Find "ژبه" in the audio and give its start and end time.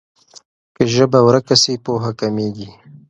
0.93-1.19